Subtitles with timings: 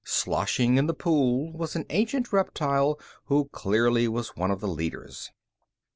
[0.03, 5.29] Sloshing in the pool was an ancient reptile who clearly was one of the leaders.